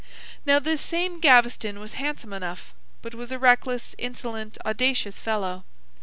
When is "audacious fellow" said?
4.65-5.63